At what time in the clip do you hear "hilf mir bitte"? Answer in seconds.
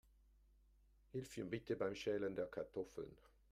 1.11-1.75